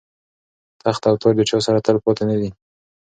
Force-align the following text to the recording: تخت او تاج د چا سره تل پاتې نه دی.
تخت 0.81 1.01
او 1.09 1.15
تاج 1.21 1.33
د 1.37 1.41
چا 1.49 1.57
سره 1.67 1.79
تل 1.85 1.97
پاتې 2.05 2.23
نه 2.29 2.35
دی. 2.39 2.49